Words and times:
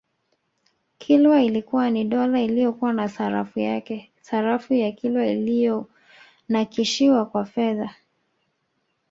Kilwa 0.97 1.41
ilikuwa 1.41 1.89
ni 1.89 2.03
dola 2.03 2.41
iliyokuwa 2.41 2.93
na 2.93 3.09
sarafu 3.09 3.59
yake 3.59 4.11
sarafu 4.21 4.73
ya 4.73 4.91
Kilwa 4.91 5.25
iliyonakishiwa 5.27 7.25
kwa 7.25 7.45
fedha 7.45 7.95